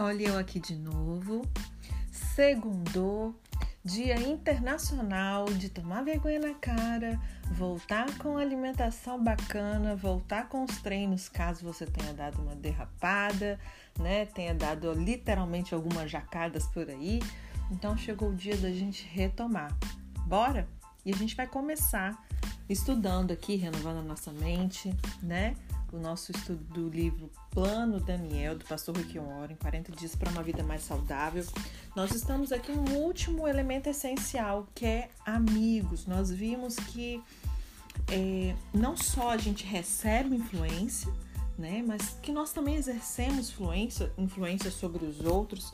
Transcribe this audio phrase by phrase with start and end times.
[0.00, 1.44] Olha eu aqui de novo.
[2.12, 3.34] Segundo,
[3.84, 11.28] Dia Internacional de tomar vergonha na cara, voltar com alimentação bacana, voltar com os treinos
[11.28, 13.58] caso você tenha dado uma derrapada,
[13.98, 14.26] né?
[14.26, 17.20] Tenha dado literalmente algumas jacadas por aí.
[17.72, 19.76] Então chegou o dia da gente retomar.
[20.28, 20.68] Bora?
[21.04, 22.24] E a gente vai começar
[22.68, 25.56] estudando aqui, renovando a nossa mente, né?
[25.92, 30.42] O nosso estudo do livro Plano Daniel, do pastor Rick Warren, 40 dias para uma
[30.42, 31.44] vida mais saudável.
[31.96, 36.06] Nós estamos aqui no último elemento essencial, que é amigos.
[36.06, 37.22] Nós vimos que
[38.10, 41.12] é, não só a gente recebe influência,
[41.58, 45.72] né, mas que nós também exercemos influência, influência sobre os outros,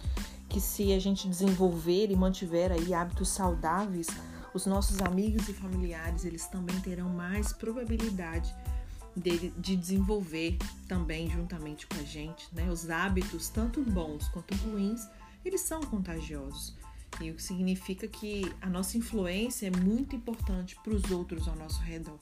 [0.48, 4.06] que se a gente desenvolver e mantiver aí hábitos saudáveis,
[4.54, 8.73] os nossos amigos e familiares, eles também terão mais probabilidade dele,
[9.16, 12.70] de desenvolver também juntamente com a gente, né?
[12.70, 15.09] Os hábitos, tanto bons quanto ruins,
[15.45, 16.76] eles são contagiosos.
[17.21, 21.54] E o que significa que a nossa influência é muito importante para os outros ao
[21.54, 22.18] nosso redor.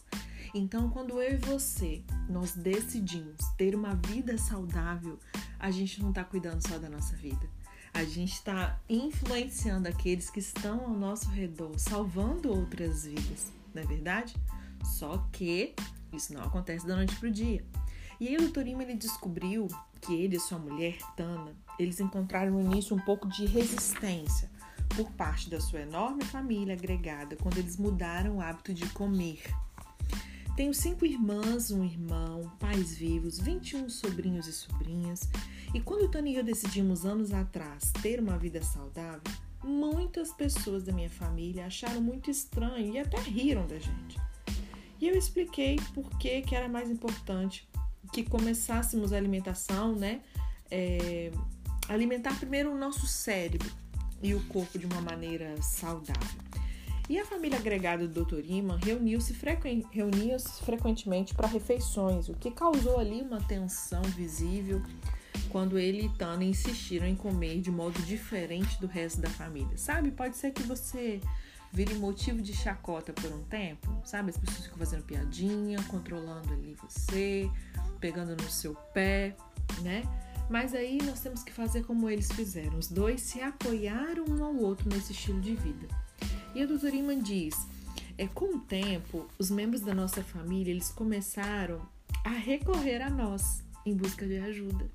[0.54, 5.18] Então, quando eu e você nós decidimos ter uma vida saudável,
[5.58, 7.48] a gente não está cuidando só da nossa vida.
[7.94, 13.86] A gente está influenciando aqueles que estão ao nosso redor, salvando outras vidas, não é
[13.86, 14.34] verdade?
[14.84, 15.74] Só que
[16.12, 17.64] isso não acontece da noite para o dia.
[18.20, 18.66] E aí o Dr.
[18.66, 19.66] Ima, ele descobriu
[20.00, 24.50] que ele e sua mulher, Tana, eles encontraram no início um pouco de resistência
[24.96, 29.42] por parte da sua enorme família agregada quando eles mudaram o hábito de comer.
[30.54, 35.28] Tenho cinco irmãs, um irmão, pais vivos, 21 sobrinhos e sobrinhas.
[35.72, 39.22] E quando Tana e eu decidimos anos atrás ter uma vida saudável,
[39.64, 44.20] muitas pessoas da minha família acharam muito estranho e até riram da gente.
[45.02, 47.68] E eu expliquei por que, que era mais importante
[48.12, 50.20] que começássemos a alimentação, né?
[50.70, 51.32] É,
[51.88, 53.68] alimentar primeiro o nosso cérebro
[54.22, 56.40] e o corpo de uma maneira saudável.
[57.08, 58.48] E a família agregada do Dr.
[58.48, 64.80] Iman reuniu-se frequen, reunia frequentemente para refeições, o que causou ali uma tensão visível
[65.50, 69.76] quando ele e Tana insistiram em comer de modo diferente do resto da família.
[69.76, 71.20] Sabe, pode ser que você
[71.72, 74.30] vire motivo de chacota por um tempo, sabe?
[74.30, 77.50] As pessoas ficam fazendo piadinha, controlando ali você,
[77.98, 79.34] pegando no seu pé,
[79.80, 80.02] né?
[80.50, 82.78] Mas aí nós temos que fazer como eles fizeram.
[82.78, 85.88] Os dois se apoiaram um ao outro nesse estilo de vida.
[86.54, 87.66] E a doutora Iman diz:
[88.18, 91.80] é com o tempo, os membros da nossa família eles começaram
[92.24, 94.90] a recorrer a nós em busca de ajuda.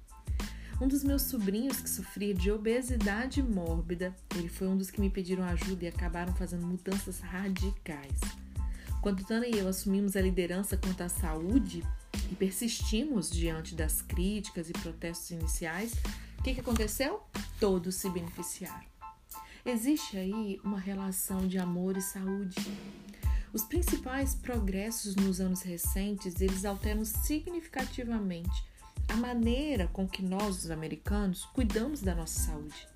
[0.80, 5.10] Um dos meus sobrinhos que sofria de obesidade mórbida, ele foi um dos que me
[5.10, 8.20] pediram ajuda e acabaram fazendo mudanças radicais.
[9.02, 11.84] Quando Tana e eu assumimos a liderança quanto à saúde
[12.32, 15.94] e persistimos diante das críticas e protestos iniciais,
[16.38, 17.24] o que, que aconteceu?
[17.60, 18.86] Todos se beneficiaram.
[19.66, 22.56] Existe aí uma relação de amor e saúde.
[23.52, 28.64] Os principais progressos nos anos recentes, eles alteram significativamente
[29.08, 32.88] a maneira com que nós, os americanos, cuidamos da nossa saúde.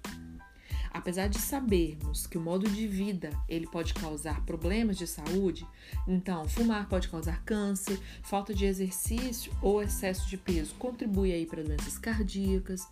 [0.93, 5.65] Apesar de sabermos que o modo de vida ele pode causar problemas de saúde,
[6.05, 11.63] então fumar pode causar câncer, falta de exercício ou excesso de peso contribui aí para
[11.63, 12.85] doenças cardíacas.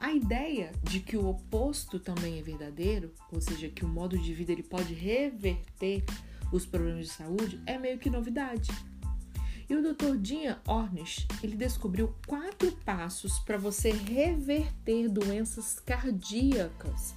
[0.00, 4.34] A ideia de que o oposto também é verdadeiro, ou seja, que o modo de
[4.34, 6.04] vida ele pode reverter
[6.52, 8.70] os problemas de saúde, é meio que novidade.
[9.68, 10.16] E o Dr.
[10.16, 17.14] Dinha Ornish, ele descobriu quatro passos para você reverter doenças cardíacas.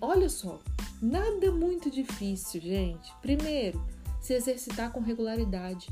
[0.00, 0.60] Olha só,
[1.02, 3.12] nada muito difícil, gente.
[3.20, 3.82] Primeiro,
[4.20, 5.88] se exercitar com regularidade.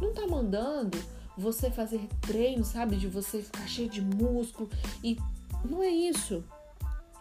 [0.00, 0.98] Não tá mandando
[1.36, 4.70] você fazer treino, sabe, de você ficar cheio de músculo
[5.04, 5.18] e
[5.64, 6.42] não é isso.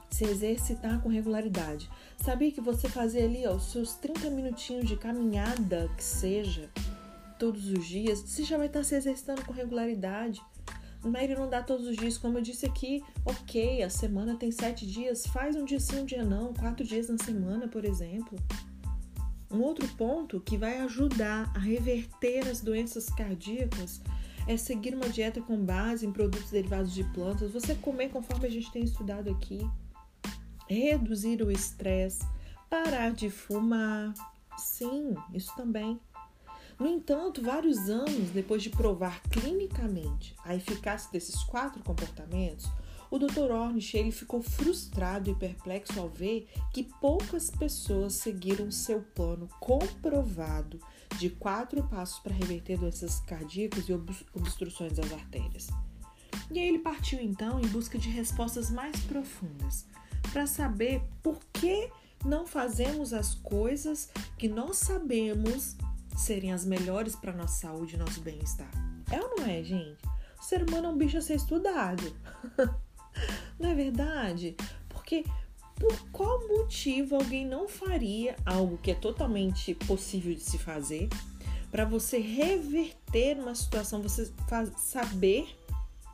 [0.10, 1.90] Se exercitar com regularidade.
[2.18, 6.70] Sabia que você fazer ali os seus 30 minutinhos de caminhada que seja,
[7.46, 10.42] todos os dias, você já vai estar se exercitando com regularidade.
[11.04, 14.88] Mas não dá todos os dias, como eu disse aqui, ok, a semana tem sete
[14.88, 18.36] dias, faz um dia sim, um dia não, quatro dias na semana, por exemplo.
[19.52, 24.02] Um outro ponto que vai ajudar a reverter as doenças cardíacas
[24.48, 28.52] é seguir uma dieta com base em produtos derivados de plantas, você comer conforme a
[28.52, 29.60] gente tem estudado aqui,
[30.68, 32.26] reduzir o estresse,
[32.68, 34.16] parar de fumar.
[34.58, 36.00] Sim, isso também.
[36.80, 42.70] No entanto, vários anos depois de provar clinicamente a eficácia desses quatro comportamentos,
[43.10, 43.52] o Dr.
[43.52, 50.80] Ornish ele ficou frustrado e perplexo ao ver que poucas pessoas seguiram seu plano comprovado
[51.18, 53.94] de quatro passos para reverter doenças cardíacas e
[54.34, 55.70] obstruções das artérias.
[56.52, 59.86] E aí ele partiu então em busca de respostas mais profundas,
[60.34, 61.90] para saber por que
[62.26, 65.78] não fazemos as coisas que nós sabemos
[66.16, 68.70] serem as melhores para nossa saúde e nosso bem-estar.
[69.12, 69.98] É ou não é, gente?
[70.40, 72.16] O ser humano é um bicho a ser estudado.
[73.60, 74.56] não é verdade?
[74.90, 75.24] Porque
[75.76, 81.10] por qual motivo alguém não faria algo que é totalmente possível de se fazer
[81.70, 84.32] para você reverter uma situação, você
[84.78, 85.58] saber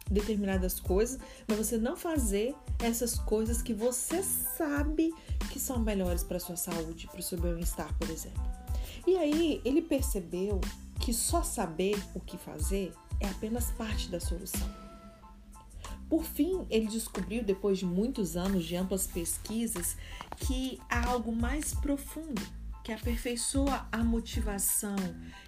[0.10, 5.14] determinadas coisas, mas você não fazer essas coisas que você sabe
[5.52, 8.61] que são melhores para sua saúde, para o seu bem-estar, por exemplo.
[9.06, 10.62] E aí ele percebeu
[11.00, 14.70] que só saber o que fazer é apenas parte da solução.
[16.10, 19.96] Por fim, ele descobriu, depois de muitos anos de amplas pesquisas,
[20.38, 22.42] que há algo mais profundo
[22.84, 24.96] que aperfeiçoa a motivação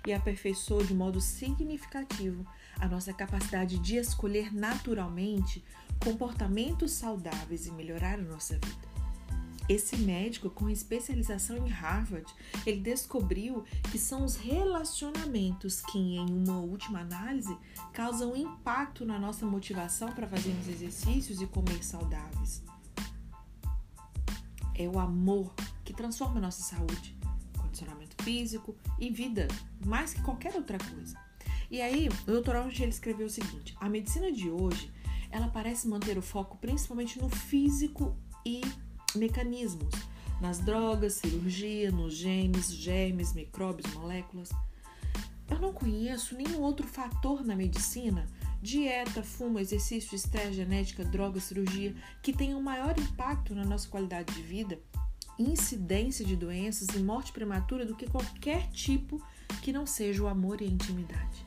[0.05, 2.45] e aperfeiçoa de modo significativo
[2.79, 5.63] a nossa capacidade de escolher naturalmente
[6.03, 8.92] comportamentos saudáveis e melhorar a nossa vida.
[9.69, 12.31] Esse médico com especialização em Harvard,
[12.65, 17.57] ele descobriu que são os relacionamentos que, em uma última análise,
[17.93, 22.61] causam impacto na nossa motivação para fazermos exercícios e comer saudáveis.
[24.75, 25.53] É o amor
[25.85, 27.15] que transforma a nossa saúde,
[27.57, 29.47] condicionamento físico e vida,
[29.85, 31.17] mais que qualquer outra coisa.
[31.71, 32.49] E aí, o Dr.
[32.49, 34.91] Orange ele escreveu o seguinte: a medicina de hoje,
[35.31, 38.15] ela parece manter o foco principalmente no físico
[38.45, 38.61] e
[39.15, 39.93] mecanismos,
[40.41, 44.49] nas drogas, cirurgia, nos genes, germes, micróbios, moléculas.
[45.49, 48.27] Eu não conheço nenhum outro fator na medicina,
[48.61, 54.33] dieta, fumo, exercício, estresse, genética, droga, cirurgia, que tenha um maior impacto na nossa qualidade
[54.33, 54.79] de vida,
[55.37, 59.21] incidência de doenças e morte prematura do que qualquer tipo
[59.61, 61.45] que não seja o amor e a intimidade.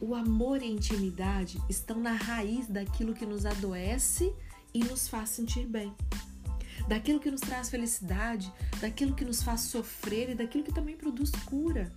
[0.00, 4.32] O amor e a intimidade estão na raiz daquilo que nos adoece
[4.74, 5.94] e nos faz sentir bem.
[6.88, 11.30] Daquilo que nos traz felicidade, daquilo que nos faz sofrer e daquilo que também produz
[11.46, 11.92] cura.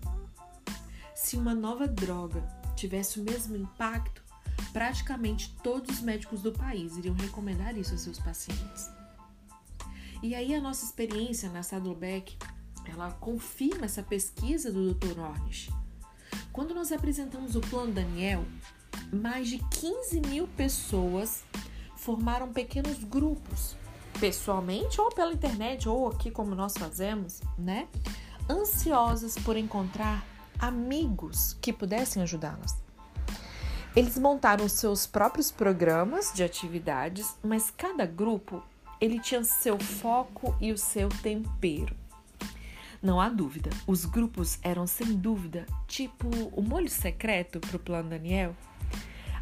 [1.15, 2.41] Se uma nova droga
[2.75, 4.23] tivesse o mesmo impacto,
[4.71, 8.89] praticamente todos os médicos do país iriam recomendar isso aos seus pacientes.
[10.21, 12.37] E aí a nossa experiência na Saddleback,
[12.85, 15.19] ela confirma essa pesquisa do Dr.
[15.19, 15.69] Ornish
[16.55, 18.45] quando nós apresentamos o Plano Daniel,
[19.11, 21.43] mais de 15 mil pessoas
[21.97, 23.75] formaram pequenos grupos,
[24.19, 27.87] pessoalmente ou pela internet, ou aqui como nós fazemos, né?
[28.49, 30.25] Ansiosas por encontrar
[30.59, 32.77] amigos que pudessem ajudá-las.
[33.95, 38.61] Eles montaram seus próprios programas de atividades, mas cada grupo
[38.99, 41.95] ele tinha seu foco e o seu tempero.
[43.01, 48.09] Não há dúvida, os grupos eram sem dúvida tipo o molho secreto para o plano
[48.09, 48.55] Daniel.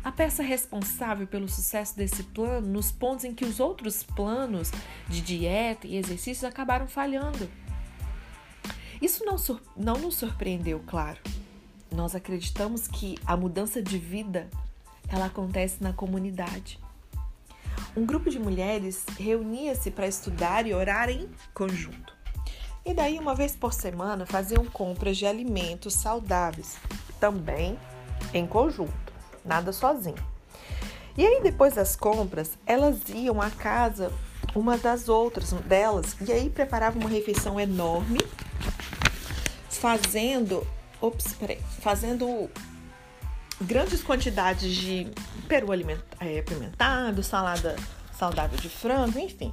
[0.03, 4.69] A peça responsável pelo sucesso desse plano nos pontos em que os outros planos
[5.07, 7.49] de dieta e exercícios acabaram falhando.
[9.01, 9.37] Isso não,
[9.77, 11.19] não nos surpreendeu, claro.
[11.89, 14.49] Nós acreditamos que a mudança de vida
[15.07, 16.79] ela acontece na comunidade.
[17.95, 22.13] Um grupo de mulheres reunia-se para estudar e orar em conjunto.
[22.85, 26.77] E daí, uma vez por semana, faziam compras de alimentos saudáveis,
[27.19, 27.77] também
[28.33, 29.02] em conjunto,
[29.45, 30.33] nada sozinho.
[31.17, 34.11] E aí, depois das compras, elas iam à casa
[34.55, 38.19] uma das outras delas e aí preparavam uma refeição enorme,
[39.69, 40.65] fazendo,
[41.01, 42.49] ops, peraí, fazendo
[43.61, 45.11] grandes quantidades de
[45.47, 45.69] peru
[46.19, 47.75] é, apimentado, salada
[48.17, 49.51] saudável de frango, enfim.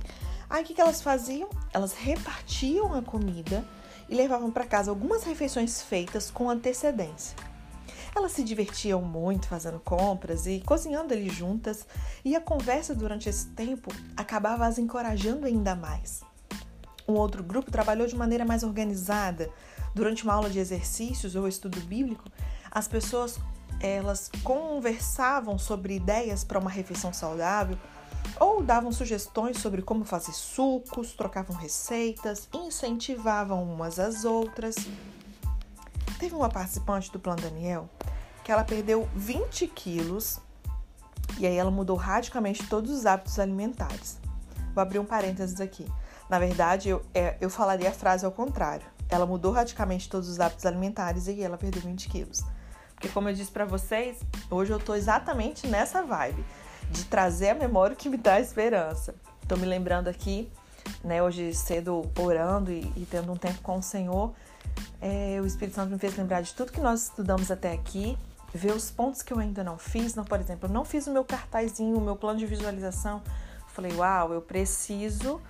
[0.48, 1.48] Aí o que, que elas faziam?
[1.72, 3.64] Elas repartiam a comida
[4.08, 7.36] e levavam para casa algumas refeições feitas com antecedência.
[8.14, 11.86] Elas se divertiam muito fazendo compras e cozinhando ali juntas,
[12.24, 16.22] e a conversa durante esse tempo acabava as encorajando ainda mais.
[17.06, 19.50] Um outro grupo trabalhou de maneira mais organizada.
[19.94, 22.30] Durante uma aula de exercícios ou estudo bíblico,
[22.70, 23.38] as pessoas
[23.80, 27.78] elas conversavam sobre ideias para uma refeição saudável
[28.38, 34.76] ou davam sugestões sobre como fazer sucos, trocavam receitas, incentivavam umas às outras.
[36.20, 37.88] Teve uma participante do Plano Daniel
[38.44, 40.38] que ela perdeu 20 quilos
[41.38, 44.20] e aí ela mudou radicalmente todos os hábitos alimentares.
[44.74, 45.90] Vou abrir um parênteses aqui.
[46.28, 48.86] Na verdade, eu, é, eu falaria a frase ao contrário.
[49.08, 52.44] Ela mudou radicalmente todos os hábitos alimentares e ela perdeu 20 quilos.
[52.92, 54.18] Porque, como eu disse para vocês,
[54.50, 56.44] hoje eu tô exatamente nessa vibe
[56.90, 59.14] de trazer a memória que me dá esperança.
[59.42, 60.52] Estou me lembrando aqui,
[61.02, 64.34] né, hoje cedo orando e, e tendo um tempo com o Senhor,
[65.00, 68.18] é, o Espírito Santo me fez lembrar de tudo que nós estudamos até aqui
[68.52, 70.14] ver os pontos que eu ainda não fiz.
[70.14, 73.22] Não, por exemplo, eu não fiz o meu cartazinho, o meu plano de visualização.
[73.68, 75.40] Falei, uau, eu preciso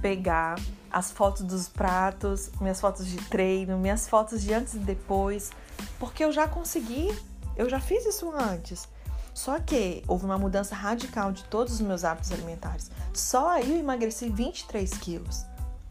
[0.00, 0.58] pegar
[0.90, 5.50] as fotos dos pratos, minhas fotos de treino, minhas fotos de antes e depois,
[5.98, 7.08] porque eu já consegui,
[7.56, 8.88] eu já fiz isso antes.
[9.34, 12.90] Só que houve uma mudança radical de todos os meus hábitos alimentares.
[13.12, 15.44] Só aí eu emagreci 23 quilos.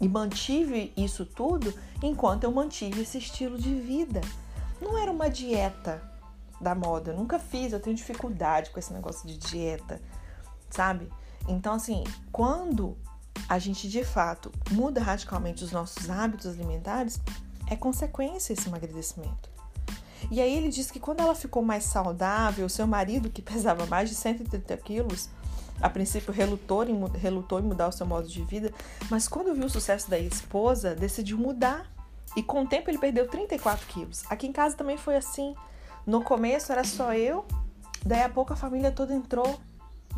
[0.05, 4.21] E mantive isso tudo enquanto eu mantive esse estilo de vida.
[4.79, 5.99] Não era uma dieta
[6.61, 7.09] da moda.
[7.09, 9.99] Eu nunca fiz, eu tenho dificuldade com esse negócio de dieta,
[10.69, 11.11] sabe?
[11.47, 12.95] Então, assim, quando
[13.49, 17.19] a gente de fato muda radicalmente os nossos hábitos alimentares,
[17.65, 19.49] é consequência esse emagrecimento.
[20.29, 24.07] E aí ele diz que quando ela ficou mais saudável, seu marido, que pesava mais
[24.09, 25.29] de 130 quilos,
[25.81, 28.73] a princípio relutou em, relutou em mudar o seu modo de vida,
[29.09, 31.91] mas quando viu o sucesso da esposa, decidiu mudar.
[32.35, 34.23] E com o tempo ele perdeu 34 quilos.
[34.29, 35.55] Aqui em casa também foi assim.
[36.05, 37.45] No começo era só eu,
[38.05, 39.59] daí a pouco a família toda entrou,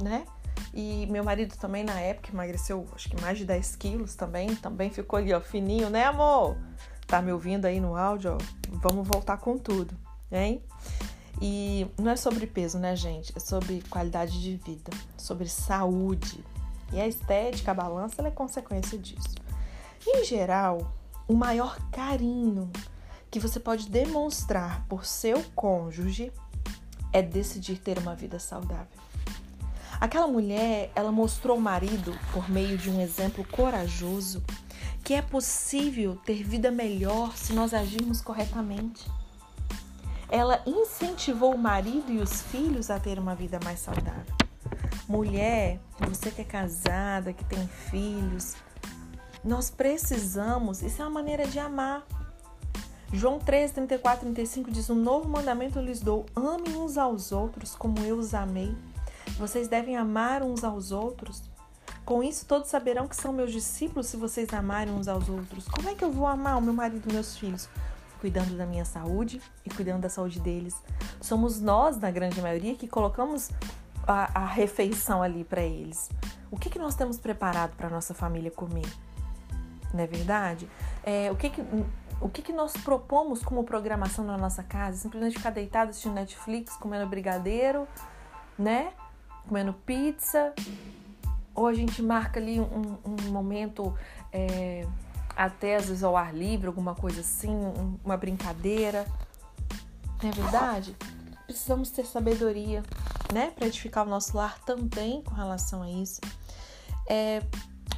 [0.02, 0.26] né?
[0.74, 4.90] E meu marido também na época emagreceu acho que mais de 10 quilos também, também
[4.90, 6.58] ficou ali, ó, fininho, né, amor?
[7.06, 8.38] Tá me ouvindo aí no áudio, ó?
[8.70, 9.96] Vamos voltar com tudo,
[10.32, 10.62] hein?
[11.42, 13.32] E não é sobre peso, né, gente?
[13.36, 16.44] É sobre qualidade de vida, sobre saúde.
[16.92, 19.36] E a estética, a balança, é consequência disso.
[20.06, 20.94] Em geral,
[21.28, 22.72] o maior carinho
[23.30, 26.32] que você pode demonstrar por seu cônjuge
[27.12, 28.88] é decidir ter uma vida saudável.
[30.00, 34.44] Aquela mulher, ela mostrou ao marido, por meio de um exemplo corajoso,
[35.04, 39.10] que é possível ter vida melhor se nós agirmos corretamente.
[40.30, 44.36] Ela incentivou o marido e os filhos a ter uma vida mais saudável.
[45.08, 48.56] Mulher, você que é casada, que tem filhos,
[49.44, 52.06] nós precisamos, isso é uma maneira de amar.
[53.14, 57.74] João 3, 34, 35 diz: Um novo mandamento eu lhes dou: amem uns aos outros
[57.74, 58.76] como eu os amei.
[59.38, 61.42] Vocês devem amar uns aos outros.
[62.04, 65.68] Com isso, todos saberão que são meus discípulos se vocês amarem uns aos outros.
[65.68, 67.70] Como é que eu vou amar o meu marido e meus filhos?
[68.20, 70.76] Cuidando da minha saúde e cuidando da saúde deles.
[71.22, 73.50] Somos nós, na grande maioria, que colocamos
[74.08, 76.10] a, a refeição ali para eles.
[76.50, 78.88] O que, que nós temos preparado para nossa família comer?
[79.94, 80.68] Não é verdade?
[81.04, 81.62] É, o que, que
[82.20, 84.98] o que, que nós propomos como programação na nossa casa?
[84.98, 87.88] Simplesmente ficar deitado assistindo Netflix, comendo brigadeiro,
[88.58, 88.92] né?
[89.48, 90.54] comendo pizza,
[91.56, 93.96] ou a gente marca ali um, um momento
[94.32, 94.86] é,
[95.38, 99.06] até às vezes ao ar livre, alguma coisa assim, um, uma brincadeira.
[100.22, 100.96] Não é verdade?
[101.46, 102.84] Precisamos ter sabedoria,
[103.32, 106.20] né, para edificar o nosso lar também com relação a isso.
[107.08, 107.44] É,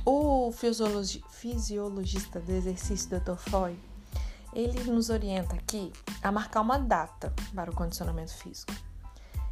[0.06, 3.38] o fisiologi fisiologista do exercício, Dr.
[3.38, 3.80] Freud,
[4.54, 8.74] ele nos orienta aqui a marcar uma data para o condicionamento físico.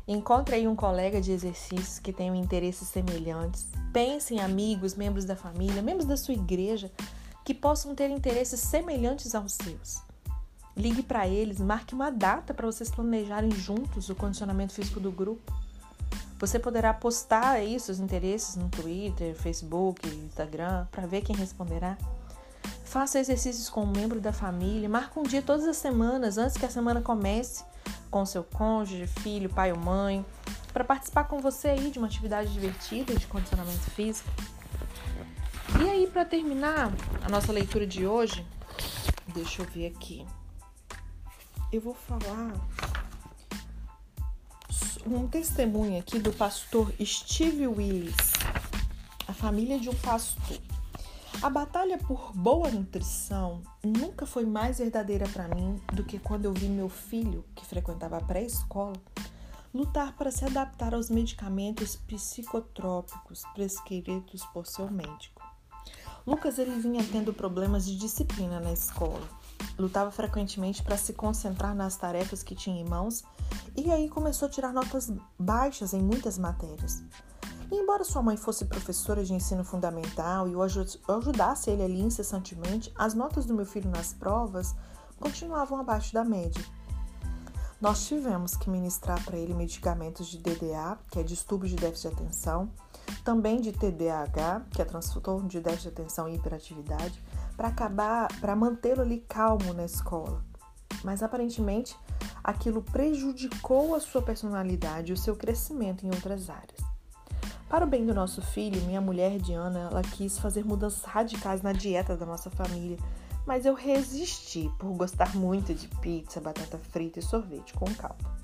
[0.05, 3.67] Encontre aí um colega de exercícios que tenha interesses semelhantes.
[3.93, 6.91] Pense em amigos, membros da família, membros da sua igreja
[7.47, 10.03] que possam ter interesses semelhantes aos seus.
[10.75, 15.53] Ligue para eles, marque uma data para vocês planejarem juntos o condicionamento físico do grupo.
[16.39, 21.97] Você poderá postar aí seus interesses no Twitter, Facebook, Instagram, para ver quem responderá.
[22.83, 26.65] Faça exercícios com um membro da família, marque um dia todas as semanas, antes que
[26.65, 27.63] a semana comece
[28.11, 30.25] com seu cônjuge, filho, pai ou mãe,
[30.73, 34.29] para participar com você aí de uma atividade divertida de condicionamento físico.
[35.79, 36.91] E aí, para terminar
[37.23, 38.45] a nossa leitura de hoje,
[39.27, 40.25] deixa eu ver aqui.
[41.71, 42.53] Eu vou falar
[45.05, 48.15] um testemunho aqui do pastor Steve Willis,
[49.27, 50.57] a família de um pastor.
[51.43, 56.53] A batalha por boa nutrição nunca foi mais verdadeira para mim do que quando eu
[56.53, 58.95] vi meu filho, que frequentava a pré-escola,
[59.71, 65.36] lutar para se adaptar aos medicamentos psicotrópicos prescritos por seu médico.
[66.27, 69.25] Lucas ele vinha tendo problemas de disciplina na escola.
[69.79, 73.23] Lutava frequentemente para se concentrar nas tarefas que tinha em mãos
[73.77, 77.01] e aí começou a tirar notas baixas em muitas matérias.
[77.71, 82.91] E embora sua mãe fosse professora de ensino fundamental e o ajudasse ele ali incessantemente,
[82.97, 84.75] as notas do meu filho nas provas
[85.21, 86.61] continuavam abaixo da média.
[87.79, 92.15] Nós tivemos que ministrar para ele medicamentos de DDA, que é distúrbio de déficit de
[92.15, 92.69] atenção,
[93.23, 97.21] também de TDAH, que é transtorno de déficit de atenção e hiperatividade,
[97.55, 100.43] para acabar, para mantê-lo ali calmo na escola.
[101.03, 101.95] Mas aparentemente
[102.43, 106.79] aquilo prejudicou a sua personalidade e o seu crescimento em outras áreas.
[107.69, 111.73] Para o bem do nosso filho, minha mulher Diana, ela quis fazer mudanças radicais na
[111.73, 112.97] dieta da nossa família,
[113.45, 118.36] mas eu resisti por gostar muito de pizza, batata frita e sorvete com caldo.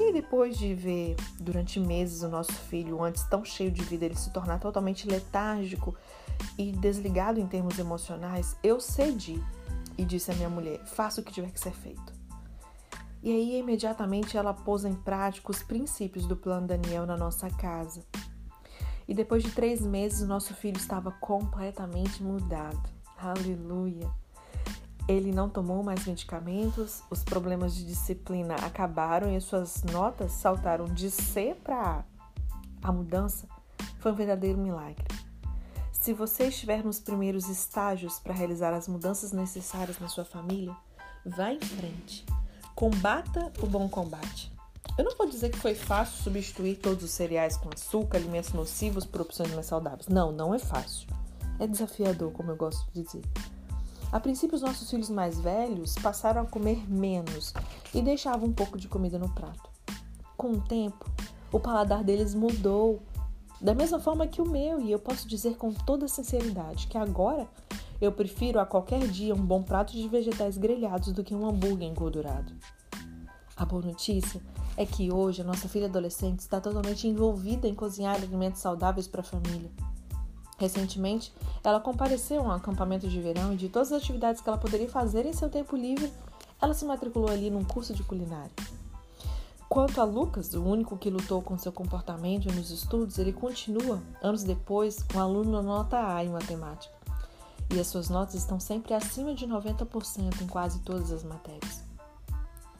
[0.00, 4.14] E depois de ver durante meses o nosso filho, antes tão cheio de vida, ele
[4.14, 5.94] se tornar totalmente letárgico
[6.56, 9.42] e desligado em termos emocionais, eu cedi
[9.96, 12.12] e disse à minha mulher: faça o que tiver que ser feito.
[13.20, 18.04] E aí, imediatamente, ela pôs em prática os princípios do plano Daniel na nossa casa.
[19.08, 22.88] E depois de três meses, o nosso filho estava completamente mudado.
[23.16, 24.08] Aleluia!
[25.08, 31.10] Ele não tomou mais medicamentos, os problemas de disciplina acabaram e suas notas saltaram de
[31.10, 32.04] C para A.
[32.82, 33.48] A mudança
[33.98, 35.06] foi um verdadeiro milagre.
[35.90, 40.76] Se você estiver nos primeiros estágios para realizar as mudanças necessárias na sua família,
[41.24, 42.26] vá em frente.
[42.74, 44.52] Combata o bom combate.
[44.96, 49.04] Eu não vou dizer que foi fácil substituir todos os cereais com açúcar, alimentos nocivos
[49.04, 50.06] por opções mais saudáveis.
[50.06, 51.08] Não, não é fácil.
[51.58, 53.22] É desafiador, como eu gosto de dizer.
[54.10, 57.52] A princípio, os nossos filhos mais velhos passaram a comer menos
[57.92, 59.68] e deixavam um pouco de comida no prato.
[60.36, 61.10] Com o tempo,
[61.52, 63.02] o paladar deles mudou,
[63.60, 67.46] da mesma forma que o meu, e eu posso dizer com toda sinceridade que agora
[68.00, 71.88] eu prefiro a qualquer dia um bom prato de vegetais grelhados do que um hambúrguer
[71.88, 72.52] engordurado.
[73.56, 74.40] A boa notícia
[74.76, 79.20] é que hoje a nossa filha adolescente está totalmente envolvida em cozinhar alimentos saudáveis para
[79.20, 79.70] a família.
[80.58, 84.58] Recentemente, ela compareceu a um acampamento de verão e de todas as atividades que ela
[84.58, 86.12] poderia fazer em seu tempo livre,
[86.60, 88.50] ela se matriculou ali num curso de culinária.
[89.68, 94.42] Quanto a Lucas, o único que lutou com seu comportamento nos estudos, ele continua, anos
[94.42, 96.92] depois, um aluno nota A em matemática.
[97.70, 101.84] E as suas notas estão sempre acima de 90% em quase todas as matérias.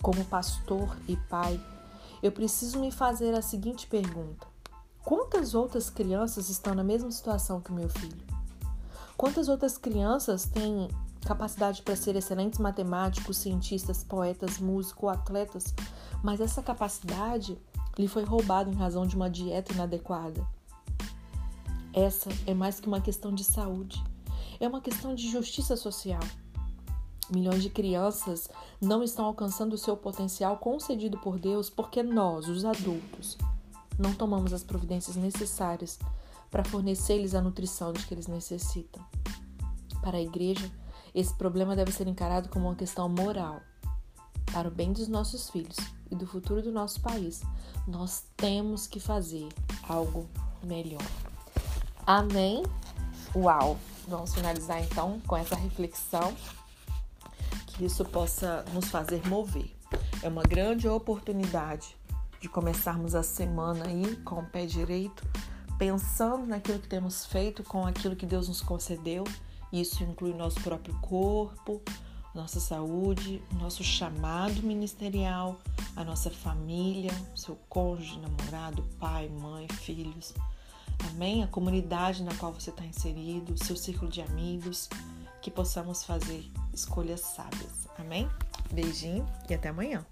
[0.02, 1.60] Como pastor e pai,
[2.22, 4.47] eu preciso me fazer a seguinte pergunta:
[5.08, 8.22] Quantas outras crianças estão na mesma situação que o meu filho?
[9.16, 10.86] Quantas outras crianças têm
[11.22, 15.74] capacidade para ser excelentes matemáticos, cientistas, poetas, músicos, atletas,
[16.22, 17.56] mas essa capacidade
[17.98, 20.46] lhe foi roubada em razão de uma dieta inadequada?
[21.94, 24.04] Essa é mais que uma questão de saúde,
[24.60, 26.20] é uma questão de justiça social.
[27.30, 32.62] Milhões de crianças não estão alcançando o seu potencial concedido por Deus porque nós, os
[32.66, 33.38] adultos,
[33.98, 35.98] não tomamos as providências necessárias
[36.50, 39.04] para fornecer-lhes a nutrição de que eles necessitam.
[40.00, 40.70] Para a igreja,
[41.14, 43.60] esse problema deve ser encarado como uma questão moral.
[44.52, 45.76] Para o bem dos nossos filhos
[46.10, 47.42] e do futuro do nosso país,
[47.86, 49.48] nós temos que fazer
[49.86, 50.28] algo
[50.62, 51.02] melhor.
[52.06, 52.62] Amém?
[53.34, 53.78] Uau!
[54.06, 56.34] Vamos finalizar então com essa reflexão,
[57.66, 59.70] que isso possa nos fazer mover.
[60.22, 61.97] É uma grande oportunidade
[62.40, 65.26] de começarmos a semana aí com o pé direito,
[65.78, 69.24] pensando naquilo que temos feito com aquilo que Deus nos concedeu.
[69.72, 71.82] Isso inclui nosso próprio corpo,
[72.34, 75.58] nossa saúde, nosso chamado ministerial,
[75.96, 80.34] a nossa família, seu cônjuge, namorado, pai, mãe, filhos.
[81.10, 81.42] Amém?
[81.42, 84.88] A comunidade na qual você está inserido, seu círculo de amigos,
[85.40, 87.88] que possamos fazer escolhas sábias.
[87.98, 88.28] Amém?
[88.72, 90.04] Beijinho e até amanhã.